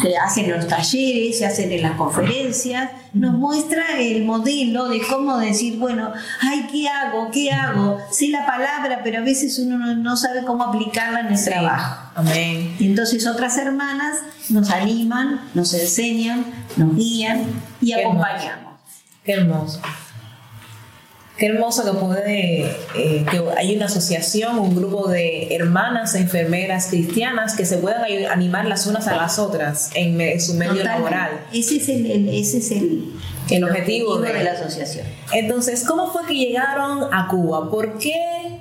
se 0.02 0.16
hacen 0.16 0.47
en 0.47 0.56
los 0.56 0.66
talleres, 0.66 1.38
se 1.38 1.47
hacen 1.47 1.73
en 1.73 1.82
las 1.82 1.92
conferencias, 1.92 2.90
nos 3.12 3.35
muestra 3.35 3.99
el 3.99 4.25
modelo 4.25 4.88
de 4.88 5.00
cómo 5.02 5.38
decir, 5.38 5.78
bueno, 5.78 6.12
ay, 6.40 6.66
¿qué 6.70 6.88
hago? 6.88 7.30
¿Qué 7.30 7.50
hago? 7.50 7.99
Sé 8.11 8.28
la 8.28 8.47
palabra, 8.47 9.00
pero 9.02 9.18
a 9.18 9.23
veces 9.23 9.59
uno 9.59 9.94
no, 9.97 10.16
sabe 10.16 10.44
cómo 10.44 10.64
aplicarla 10.64 11.20
en 11.20 11.32
el 11.35 11.44
trabajo. 11.44 12.11
Amén. 12.14 12.75
Y 12.78 12.87
entonces 12.87 13.26
otras 13.26 13.56
hermanas 13.59 14.18
nos 14.49 14.70
animan, 14.70 15.40
nos 15.54 15.75
enseñan, 15.75 16.44
nos 16.76 16.94
guían 16.97 17.44
y 17.80 17.87
Qué 17.87 18.00
hermoso. 18.00 18.25
acompañamos. 18.25 18.80
Qué 19.25 19.32
hermoso. 19.32 19.80
Qué 21.40 21.47
hermoso 21.47 21.85
que 21.90 21.99
puede, 21.99 22.66
eh, 22.94 23.25
que 23.30 23.42
hay 23.56 23.75
una 23.75 23.87
asociación, 23.87 24.59
un 24.59 24.76
grupo 24.76 25.09
de 25.09 25.54
hermanas 25.56 26.14
enfermeras 26.14 26.88
cristianas 26.90 27.56
que 27.56 27.64
se 27.64 27.78
puedan 27.78 28.02
animar 28.30 28.66
las 28.66 28.87
unas 28.87 29.09
a 29.09 29.16
las 29.16 29.38
otras 29.38 29.90
en, 29.94 30.38
su 30.38 30.52
medio 30.54 30.75
Totalmente. 30.75 30.85
laboral. 31.11 31.30
Ese 31.52 31.76
es 31.76 31.88
el, 31.88 32.11
el- 32.11 32.28
ese 32.28 32.59
es 32.59 32.70
el, 32.73 33.12
El 33.50 33.64
objetivo 33.64 34.18
de- 34.18 34.35
de 34.35 34.44
la 34.44 34.52
asociación. 34.52 35.06
Entonces, 35.32 35.82
¿cómo 35.85 36.12
fue 36.12 36.26
que 36.28 36.35
llegaron 36.35 37.04
a 37.12 37.26
Cuba? 37.28 37.70
¿Por 37.70 37.97
qué, 37.99 38.61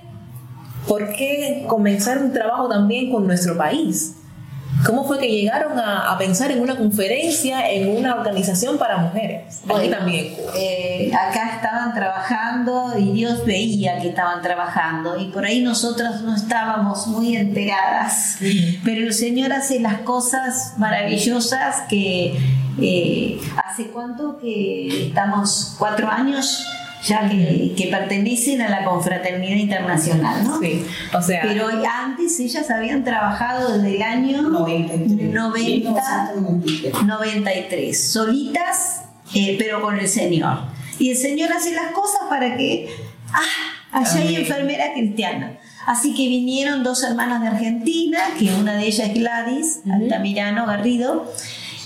¿Por 0.87 1.11
qué 1.13 1.65
comenzar 1.67 2.17
un 2.19 2.31
trabajo 2.31 2.69
también 2.69 3.11
con 3.11 3.27
nuestro 3.27 3.57
país? 3.57 4.15
¿Cómo 4.85 5.05
fue 5.05 5.19
que 5.19 5.27
llegaron 5.29 5.77
a, 5.77 6.11
a 6.11 6.17
pensar 6.17 6.51
en 6.51 6.61
una 6.61 6.75
conferencia, 6.77 7.69
en 7.69 7.89
una 7.97 8.15
organización 8.15 8.77
para 8.77 8.97
mujeres? 8.97 9.61
Aquí 9.69 9.89
también. 9.89 10.33
eh, 10.55 11.11
acá 11.13 11.55
estaban 11.55 11.93
trabajando 11.93 12.93
y 12.97 13.11
Dios 13.11 13.45
veía 13.45 13.99
que 13.99 14.09
estaban 14.09 14.41
trabajando 14.41 15.19
y 15.19 15.25
por 15.27 15.43
ahí 15.45 15.61
nosotras 15.61 16.21
no 16.21 16.33
estábamos 16.35 17.07
muy 17.07 17.35
enteradas, 17.35 18.37
pero 18.85 19.01
el 19.01 19.13
Señor 19.13 19.51
hace 19.51 19.79
las 19.81 19.99
cosas 20.01 20.73
maravillosas 20.77 21.81
que 21.89 22.37
eh, 22.81 23.37
hace 23.65 23.87
cuánto 23.87 24.39
que 24.39 25.07
estamos 25.07 25.75
cuatro 25.77 26.07
años 26.09 26.65
ya 27.03 27.29
que, 27.29 27.73
que 27.77 27.87
pertenecen 27.87 28.61
a 28.61 28.69
la 28.69 28.83
confraternidad 28.83 29.55
internacional, 29.55 30.43
¿no? 30.43 30.59
Sí, 30.59 30.85
o 31.13 31.21
sea, 31.21 31.41
Pero 31.43 31.67
antes 31.67 32.39
ellas 32.39 32.69
habían 32.69 33.03
trabajado 33.03 33.73
desde 33.77 33.95
el 33.95 34.01
año 34.01 34.41
90, 34.41 36.33
93, 37.05 38.11
solitas, 38.11 39.03
eh, 39.33 39.55
pero 39.57 39.81
con 39.81 39.97
el 39.97 40.07
Señor. 40.07 40.59
Y 40.97 41.11
el 41.11 41.17
Señor 41.17 41.51
hace 41.53 41.73
las 41.73 41.91
cosas 41.91 42.21
para 42.29 42.57
que, 42.57 42.89
ah, 43.31 43.99
allá 43.99 44.19
hay 44.19 44.35
enfermera 44.35 44.93
cristiana. 44.93 45.57
Así 45.85 46.13
que 46.13 46.27
vinieron 46.27 46.83
dos 46.83 47.01
hermanas 47.03 47.41
de 47.41 47.47
Argentina, 47.47 48.19
que 48.37 48.53
una 48.53 48.75
de 48.75 48.85
ellas 48.85 49.07
es 49.07 49.13
Gladys, 49.15 49.79
Altamirano 49.89 50.65
Garrido, 50.65 51.31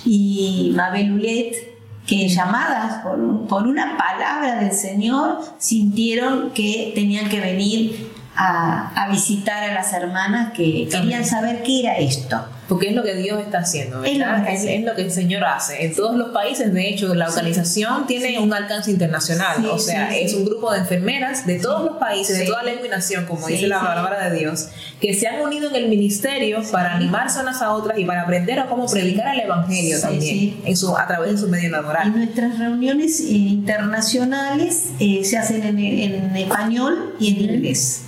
y 0.04 0.74
Mabel 0.76 1.14
Ulet, 1.14 1.73
que 2.08 2.28
llamadas 2.28 3.02
por, 3.04 3.20
un- 3.20 3.48
por 3.48 3.66
una 3.68 3.98
palabra 3.98 4.56
del 4.62 4.72
Señor 4.74 5.40
sintieron 5.58 6.52
que 6.52 6.92
tenían 6.96 7.30
que 7.30 7.40
venir 7.40 8.12
a, 8.36 8.92
a 9.04 9.10
visitar 9.10 9.64
a 9.64 9.74
las 9.74 9.94
hermanas 9.94 10.54
que 10.54 10.88
querían 10.92 11.24
saber 11.26 11.64
qué 11.64 11.82
era 11.82 11.98
esto. 11.98 12.42
Porque 12.74 12.90
es 12.90 12.96
lo 12.96 13.04
que 13.04 13.14
Dios 13.16 13.40
está 13.40 13.60
haciendo, 13.60 14.04
Es 14.04 14.18
lo 14.18 14.26
¿verdad? 14.26 14.46
que 14.48 14.54
Es, 14.54 14.64
es 14.66 14.84
lo 14.84 14.96
que 14.96 15.02
el 15.04 15.12
Señor 15.12 15.44
hace. 15.44 15.86
En 15.86 15.96
todos 15.96 16.16
los 16.18 16.30
países, 16.30 16.74
de 16.74 16.90
hecho, 16.90 17.14
la 17.14 17.28
organización 17.30 18.08
tiene 18.08 18.40
un 18.40 18.52
alcance 18.54 18.90
internacional, 18.90 19.58
Sí, 19.60 19.66
o 19.72 19.78
sea, 19.78 20.10
sí, 20.10 20.16
sí. 20.18 20.22
es 20.26 20.34
un 20.34 20.46
grupo 20.46 20.72
de 20.72 20.80
enfermeras 20.80 21.46
de 21.46 21.60
todos 21.60 21.86
los 21.86 21.98
países, 21.98 22.38
de 22.38 22.46
Sí. 22.46 22.50
toda 22.50 22.64
lengua 22.64 22.88
y 22.88 22.90
nación, 22.90 23.26
como 23.26 23.46
Sí, 23.48 23.54
dice 23.54 23.68
la 23.68 23.80
sí. 23.80 23.86
palabra 23.86 24.30
de 24.30 24.40
Dios, 24.40 24.70
que 25.00 25.14
se 25.14 25.28
han 25.28 25.42
unido 25.42 25.70
en 25.70 25.76
el 25.76 25.88
ministerio 25.90 26.62
para 26.72 26.96
animarse 26.96 27.40
unas 27.42 27.62
a 27.62 27.72
otras 27.74 27.98
y 28.00 28.06
para 28.06 28.24
aprender 28.24 28.60
a 28.60 28.66
cómo 28.68 28.88
predicar 28.88 29.36
el 29.36 29.42
Evangelio 29.42 29.96
Sí, 29.98 30.02
también 30.02 30.22
sí. 30.22 30.62
En 30.66 30.76
su, 30.78 30.96
a 30.98 31.06
través 31.08 31.32
de 31.34 31.38
su 31.38 31.48
medio 31.50 31.68
Y 31.68 31.72
laboral. 31.72 32.16
nuestras 32.16 32.58
reuniones 32.58 33.20
internacionales 33.20 34.92
eh, 35.00 35.22
se 35.24 35.38
hacen 35.38 35.64
en, 35.64 35.78
en 35.80 36.36
español 36.36 37.16
y 37.20 37.30
en 37.30 37.42
inglés, 37.56 38.04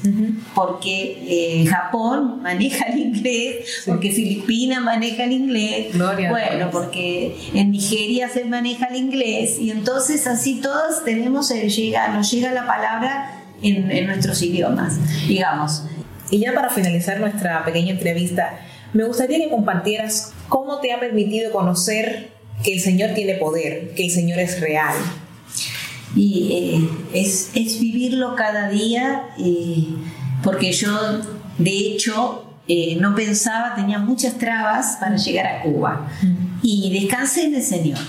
porque 0.53 1.17
eh, 1.61 1.65
Japón 1.67 2.41
maneja 2.41 2.85
el 2.85 2.99
inglés, 2.99 3.83
porque 3.85 4.11
Filipinas 4.11 4.45
maneja 4.79 5.23
el 5.23 5.31
inglés, 5.31 5.93
Gloria 5.93 6.29
bueno, 6.29 6.69
porque 6.71 7.35
en 7.53 7.71
Nigeria 7.71 8.29
se 8.29 8.45
maneja 8.45 8.87
el 8.87 8.97
inglés 8.97 9.57
y 9.59 9.71
entonces 9.71 10.27
así 10.27 10.61
todos 10.61 11.03
tenemos, 11.03 11.51
eh, 11.51 11.69
llega, 11.69 12.09
nos 12.09 12.31
llega 12.31 12.51
la 12.51 12.65
palabra 12.67 13.43
en, 13.61 13.89
en 13.91 14.07
nuestros 14.07 14.41
idiomas, 14.41 14.97
digamos. 15.27 15.83
Y 16.31 16.39
ya 16.39 16.53
para 16.53 16.69
finalizar 16.69 17.19
nuestra 17.19 17.63
pequeña 17.65 17.91
entrevista, 17.91 18.59
me 18.93 19.03
gustaría 19.03 19.39
que 19.39 19.49
compartieras 19.49 20.33
cómo 20.47 20.79
te 20.79 20.91
ha 20.93 20.99
permitido 20.99 21.51
conocer 21.51 22.31
que 22.63 22.73
el 22.73 22.79
Señor 22.79 23.11
tiene 23.11 23.35
poder, 23.35 23.93
que 23.95 24.05
el 24.05 24.11
Señor 24.11 24.39
es 24.39 24.59
real. 24.59 24.95
y 26.15 26.87
eh, 27.13 27.19
es, 27.19 27.51
es 27.55 27.79
vivirlo 27.79 28.35
cada 28.35 28.69
día, 28.69 29.29
eh, 29.37 29.87
porque 30.43 30.71
yo 30.71 30.89
de 31.57 31.71
hecho 31.71 32.44
eh, 32.67 32.97
no 32.99 33.13
pensaba, 33.15 33.75
tenía 33.75 33.99
muchas 33.99 34.37
trabas 34.37 34.97
para 34.99 35.15
llegar 35.17 35.45
a 35.47 35.61
Cuba. 35.61 36.07
Y 36.61 36.91
descansé 36.99 37.45
en 37.45 37.55
el 37.55 37.61
Señor, 37.63 37.99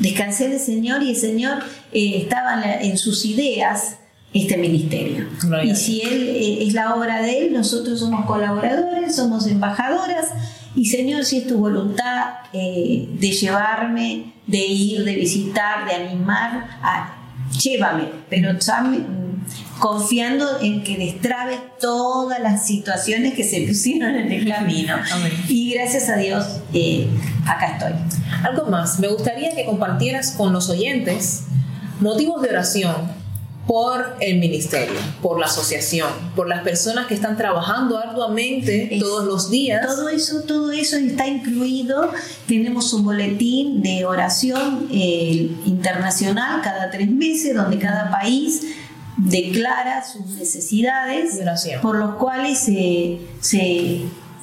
descansé 0.00 0.46
en 0.46 0.52
el 0.52 0.60
Señor 0.60 1.02
y 1.02 1.10
el 1.10 1.16
Señor 1.16 1.58
eh, 1.92 2.18
estaba 2.22 2.54
en, 2.54 2.60
la- 2.60 2.80
en 2.82 2.98
sus 2.98 3.24
ideas 3.24 3.96
este 4.34 4.58
ministerio. 4.58 5.26
Gloria 5.40 5.72
Y 5.72 5.76
si 5.76 6.02
Él 6.02 6.28
eh, 6.28 6.66
es 6.66 6.74
la 6.74 6.94
obra 6.94 7.22
de 7.22 7.38
Él, 7.46 7.52
nosotros 7.54 8.00
somos 8.00 8.26
colaboradores, 8.26 9.16
somos 9.16 9.46
embajadoras. 9.46 10.26
Y 10.74 10.84
Señor, 10.86 11.24
si 11.24 11.38
es 11.38 11.46
tu 11.46 11.56
voluntad 11.56 12.34
de 13.18 13.30
llevarme, 13.30 14.34
de 14.46 14.58
ir, 14.58 15.04
de 15.04 15.14
visitar, 15.14 15.86
de 15.88 15.94
animar, 15.94 16.68
a- 16.82 17.14
llévame, 17.62 18.08
pero 18.28 18.52
mm, 18.52 18.56
confiando 19.78 20.60
en 20.60 20.82
que 20.82 20.96
destrabe 20.96 21.58
todas 21.80 22.40
las 22.40 22.66
situaciones 22.66 23.34
que 23.34 23.44
se 23.44 23.60
pusieron 23.66 24.14
en 24.16 24.32
el 24.32 24.48
camino. 24.48 24.94
Y 25.48 25.74
gracias 25.74 26.08
a 26.08 26.16
Dios, 26.16 26.44
eh, 26.72 27.06
acá 27.46 27.66
estoy. 27.76 27.92
Algo 28.42 28.66
más, 28.70 28.98
me 29.00 29.08
gustaría 29.08 29.54
que 29.54 29.64
compartieras 29.64 30.32
con 30.32 30.52
los 30.52 30.68
oyentes 30.70 31.42
motivos 32.00 32.42
de 32.42 32.50
oración 32.50 32.94
por 33.66 34.16
el 34.20 34.38
ministerio, 34.38 34.94
por 35.20 35.40
la 35.40 35.46
asociación, 35.46 36.08
por 36.36 36.46
las 36.48 36.62
personas 36.62 37.06
que 37.08 37.14
están 37.14 37.36
trabajando 37.36 37.98
arduamente 37.98 38.94
Es- 38.94 39.02
todos 39.02 39.24
los 39.24 39.50
días. 39.50 39.84
Todo 39.84 40.08
eso, 40.08 40.42
todo 40.42 40.70
eso 40.70 40.96
está 40.96 41.26
incluido. 41.26 42.12
Tenemos 42.46 42.92
un 42.92 43.04
boletín 43.04 43.82
de 43.82 44.04
oración 44.04 44.86
eh, 44.92 45.50
internacional 45.64 46.60
cada 46.62 46.90
tres 46.92 47.10
meses, 47.10 47.56
donde 47.56 47.78
cada 47.78 48.08
país 48.12 48.62
declara 49.16 50.04
sus 50.04 50.26
necesidades, 50.26 51.40
por 51.82 51.96
los 51.96 52.16
cuales 52.16 52.58
se, 52.58 53.20
se 53.40 54.02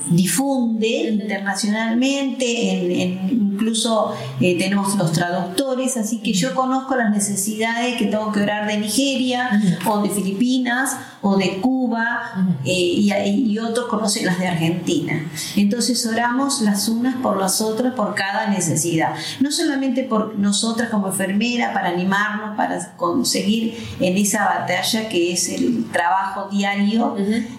difunde 0.09 1.09
internacionalmente, 1.11 2.71
en- 2.71 2.91
en- 2.91 3.29
incluso 3.53 4.13
eh, 4.41 4.57
tenemos 4.57 4.95
los 4.97 5.11
traductores, 5.11 5.95
así 5.97 6.17
que 6.19 6.33
yo 6.33 6.53
conozco 6.55 6.95
las 6.95 7.11
necesidades 7.11 7.95
que 7.97 8.05
tengo 8.07 8.31
que 8.31 8.41
orar 8.41 8.67
de 8.67 8.77
Nigeria 8.77 9.61
o 9.85 10.01
de 10.01 10.09
Filipinas 10.09 10.97
o 11.21 11.37
de 11.37 11.61
Cuba 11.61 12.47
eh, 12.65 12.71
y, 12.73 13.11
y 13.51 13.59
otros 13.59 13.85
conocen 13.87 14.25
las 14.25 14.39
de 14.39 14.47
Argentina. 14.47 15.25
Entonces 15.55 16.05
oramos 16.05 16.61
las 16.61 16.89
unas 16.89 17.15
por 17.17 17.37
las 17.39 17.61
otras 17.61 17.93
por 17.93 18.15
cada 18.15 18.47
necesidad, 18.47 19.13
no 19.39 19.51
solamente 19.51 20.03
por 20.03 20.37
nosotras 20.37 20.89
como 20.89 21.07
enfermera, 21.07 21.73
para 21.73 21.89
animarnos, 21.89 22.57
para 22.57 22.93
conseguir 22.97 23.77
en 23.99 24.17
esa 24.17 24.43
batalla 24.45 25.07
que 25.07 25.33
es 25.33 25.49
el 25.49 25.85
trabajo 25.91 26.49
diario, 26.51 27.15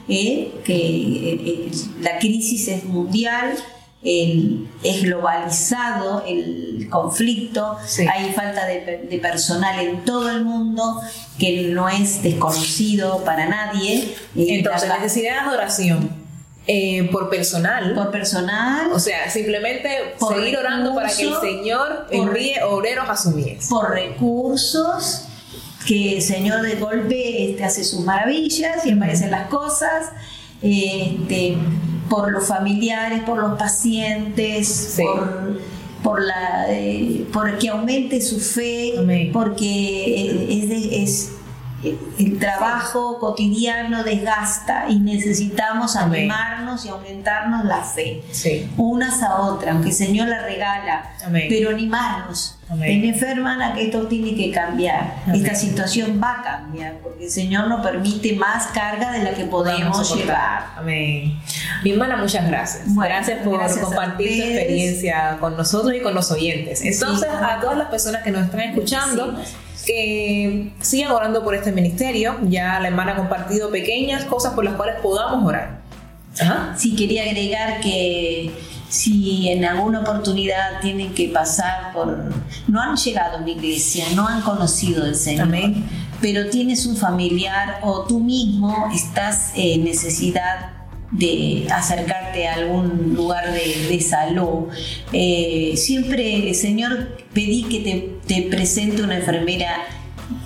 eh, 0.09 0.53
que 0.65 0.75
eh, 0.75 1.71
la 2.03 2.19
crisis 2.19 2.34
es 2.39 2.85
mundial. 2.85 3.55
el- 4.07 4.69
es 4.83 5.03
globalizado 5.05 6.25
el 6.29 6.89
conflicto, 6.91 7.79
Sí. 7.87 8.07
hay 8.07 8.35
falta 8.35 8.67
de, 8.67 9.07
de 9.09 9.19
personal 9.19 9.81
en 9.81 10.05
todo 10.05 10.29
el 10.29 10.45
mundo 10.45 11.01
que 11.39 11.69
no 11.69 11.89
es 11.89 12.23
desconocido 12.23 13.25
para 13.25 13.47
nadie. 13.47 14.15
Entonces, 14.37 14.91
la- 14.91 14.99
necesidades 14.99 15.45
de 15.51 15.57
oración 15.57 16.11
eh, 16.67 17.09
por 17.13 17.31
personal. 17.31 17.95
por 17.95 18.11
personal, 18.11 18.93
o 18.93 18.99
sea, 18.99 19.31
simplemente 19.31 19.89
Por 20.19 20.37
seguir 20.37 20.59
orando 20.59 20.95
para 20.95 21.09
que 21.09 21.23
el 21.23 21.29
recurso, 21.31 21.41
Señor 21.47 22.07
envíe 22.11 22.57
obreros 22.69 23.09
a 23.09 23.17
su 23.17 23.31
mies. 23.31 23.69
por 23.69 23.91
recursos, 23.91 25.23
que 25.87 26.17
el 26.17 26.23
Señor 26.23 26.61
de 26.61 26.75
golpe 26.77 27.51
este, 27.53 27.65
hace 27.65 27.85
sus 27.85 28.01
maravillas 28.01 28.85
y 28.85 28.91
aparecen 28.93 29.31
las 29.31 29.49
cosas, 29.49 30.11
este, 30.61 31.57
por 32.09 32.31
los 32.33 32.47
familiares, 32.47 33.23
por 33.23 33.39
los 33.39 33.59
pacientes, 33.59 34.69
Sí. 34.69 35.03
por, 35.03 35.61
por, 36.03 36.23
la, 36.23 36.67
eh, 36.69 37.27
por 37.33 37.59
que 37.59 37.69
aumente 37.71 38.21
su 38.21 38.39
fe, 38.41 38.95
Amén. 38.99 39.31
porque 39.33 39.65
eh, 39.67 41.03
es, 41.03 41.31
el 42.19 42.39
trabajo 42.39 43.19
cotidiano 43.19 44.05
desgasta 44.05 44.87
y 44.89 44.99
necesitamos 45.01 45.97
Amén. 45.97 46.31
animarnos 46.31 46.87
y 46.87 46.89
aumentarnos 46.89 47.65
la 47.67 47.83
fe 47.83 48.23
Sí. 48.31 48.71
unas 48.79 49.23
a 49.23 49.37
otras, 49.43 49.75
aunque 49.75 49.91
el 49.91 49.95
Señor 49.95 50.29
la 50.29 50.43
regala, 50.43 51.13
Amén. 51.27 51.45
pero 51.49 51.71
animarnos. 51.71 52.54
Amén. 52.71 53.03
Ven 53.03 53.75
que 53.75 53.85
esto 53.85 54.07
tiene 54.07 54.35
que 54.35 54.51
cambiar. 54.51 55.17
Amén. 55.27 55.45
Esta 55.45 55.55
situación 55.55 56.21
va 56.23 56.41
a 56.41 56.43
cambiar 56.43 56.95
porque 57.03 57.25
el 57.25 57.31
Señor 57.31 57.69
nos 57.69 57.85
permite 57.85 58.35
más 58.37 58.69
carga 58.69 59.13
de 59.13 59.23
la 59.23 59.33
que 59.33 59.45
podemos 59.45 60.17
llevar. 60.17 60.67
Amén. 60.77 61.39
Mi 61.83 61.91
hermana, 61.93 62.17
muchas 62.17 62.49
gracias. 62.49 62.85
Bueno, 62.95 63.15
gracias 63.15 63.41
por 63.43 63.59
gracias 63.59 63.85
compartir 63.85 64.29
tu 64.29 64.49
experiencia 64.49 65.37
con 65.41 65.57
nosotros 65.57 65.95
y 65.95 66.01
con 66.01 66.15
los 66.15 66.31
oyentes. 66.31 66.83
Entonces, 66.83 67.29
Sí. 67.31 67.45
a 67.45 67.61
todas 67.61 67.77
las 67.77 67.89
personas 67.89 68.23
que 68.23 68.31
nos 68.31 68.45
están 68.47 68.61
escuchando, 68.61 69.39
que 69.85 70.73
sigan 70.81 71.13
orando 71.13 71.45
por 71.45 71.55
este 71.55 71.71
ministerio. 71.73 72.39
Ya 72.45 72.81
la 72.81 72.89
hermana 72.89 73.13
ha 73.13 73.17
compartido 73.17 73.71
pequeñas 73.71 74.25
cosas 74.25 74.55
por 74.55 74.65
las 74.65 74.75
cuales 74.75 74.97
podamos 75.03 75.45
orar. 75.47 75.81
Ajá. 76.41 76.75
Sí, 76.77 76.97
quería 76.97 77.23
agregar 77.25 77.81
que 77.81 78.51
si 78.89 79.49
en 79.49 79.65
alguna 79.65 80.01
oportunidad 80.01 80.81
tienen 80.81 81.15
que 81.15 81.29
pasar 81.29 81.93
por... 81.93 82.33
No 82.69 82.81
han 82.81 82.97
llegado 82.97 83.39
a 83.39 83.41
una 83.41 83.51
iglesia, 83.51 84.07
no 84.15 84.27
han 84.27 84.43
conocido 84.43 85.05
al 85.05 85.15
Señor, 85.15 85.49
Amén. 85.49 85.85
pero 86.21 86.49
tienes 86.51 86.87
un 86.87 86.97
familiar 86.97 87.81
o 87.83 88.05
tú 88.05 88.21
mismo 88.21 88.89
estás 88.95 89.53
en 89.55 89.85
necesidad 89.85 90.73
de 91.11 91.67
acercarte 91.71 92.49
a 92.49 92.55
algún 92.55 93.15
lugar 93.15 93.53
de, 93.53 93.89
de 93.89 94.01
salud. 94.01 94.69
Eh, 95.13 95.75
siempre, 95.77 96.53
Señor, 96.55 97.17
pedí 97.33 97.65
que 97.65 97.81
te, 97.81 98.19
te 98.27 98.49
presente 98.49 99.03
una 99.03 99.17
enfermera 99.17 99.77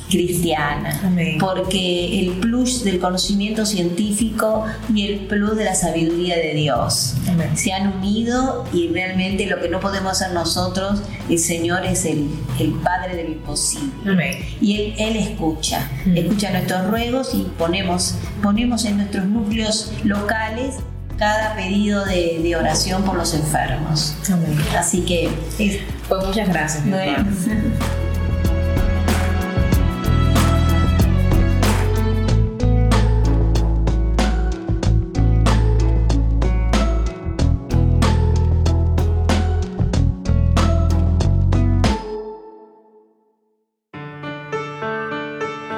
cristiana, 0.09 1.01
Amén. 1.05 1.37
porque 1.38 2.21
el 2.21 2.31
plus 2.38 2.85
del 2.85 2.99
conocimiento 2.99 3.66
científico 3.66 4.64
y 4.94 5.07
el 5.07 5.18
plus 5.27 5.57
de 5.57 5.64
la 5.64 5.75
sabiduría 5.75 6.37
de 6.37 6.55
Dios 6.55 7.14
Amén. 7.29 7.57
se 7.57 7.73
han 7.73 7.92
unido 7.99 8.64
y 8.73 8.88
realmente 8.88 9.47
lo 9.47 9.61
que 9.61 9.68
no 9.68 9.81
podemos 9.81 10.12
hacer 10.12 10.33
nosotros, 10.33 11.03
el 11.29 11.38
Señor 11.38 11.85
es 11.85 12.05
el, 12.05 12.29
el 12.59 12.73
Padre 12.73 13.16
del 13.16 13.33
imposible. 13.33 13.88
Amén. 14.11 14.38
Y 14.61 14.77
Él, 14.77 14.94
Él 14.99 15.16
escucha, 15.16 15.88
escucha 16.14 16.51
nuestros 16.51 16.87
ruegos 16.88 17.35
y 17.35 17.42
ponemos, 17.59 18.14
ponemos 18.42 18.85
en 18.85 18.97
nuestros 18.99 19.27
núcleos 19.27 19.92
locales 20.05 20.77
cada 21.18 21.57
pedido 21.57 22.05
de, 22.05 22.38
de 22.42 22.57
oración 22.57 23.03
por 23.03 23.16
los 23.16 23.35
enfermos. 23.35 24.14
Amén. 24.33 24.57
Así 24.79 25.01
que 25.01 25.29
es, 25.59 25.79
Pues 26.09 26.25
muchas 26.25 26.49
gracias. 26.49 26.85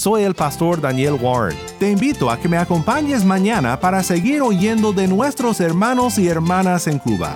Soy 0.06 0.22
el 0.22 0.36
pastor 0.36 0.82
Daniel 0.82 1.18
Warren. 1.20 1.58
Te 1.80 1.90
invito 1.90 2.30
a 2.30 2.40
que 2.40 2.48
me 2.48 2.58
acompañes 2.58 3.26
mañana 3.26 3.80
para 3.80 4.04
seguir 4.04 4.44
oyendo 4.44 4.94
de 4.94 5.08
nuestros 5.08 5.60
hermanos 5.60 6.20
y 6.20 6.28
hermanas 6.28 6.86
en 6.86 7.00
Cuba. 7.00 7.36